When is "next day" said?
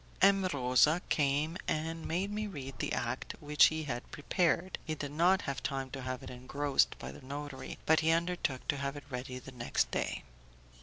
9.51-10.23